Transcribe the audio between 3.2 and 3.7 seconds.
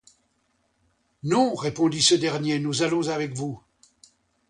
vous.